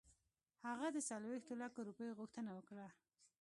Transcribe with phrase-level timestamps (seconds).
[0.67, 2.87] هغه د څلوېښتو لکو روپیو غوښتنه وکړه.